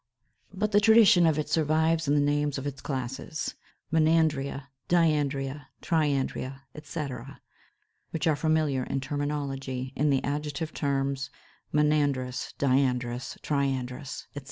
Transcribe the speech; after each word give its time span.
But 0.51 0.71
the 0.71 0.79
tradition 0.79 1.27
of 1.27 1.37
it 1.37 1.47
survives 1.47 2.07
in 2.07 2.15
the 2.15 2.21
names 2.21 2.57
of 2.57 2.65
its 2.65 2.81
classes, 2.81 3.53
Monandria, 3.91 4.69
Diandria, 4.89 5.67
Triandria, 5.79 6.61
etc., 6.73 7.39
which 8.09 8.25
are 8.25 8.35
familiar 8.35 8.83
in 8.83 8.99
terminology 8.99 9.93
in 9.95 10.09
the 10.09 10.23
adjective 10.23 10.73
terms 10.73 11.29
monandrous, 11.71 12.55
diandrous, 12.57 13.37
triandrous, 13.43 14.23
etc. 14.33 14.39